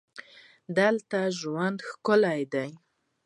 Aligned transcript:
دلته 0.77 1.19
ژوند 1.39 1.77
ښکلی 1.89 2.41
دی. 2.53 2.69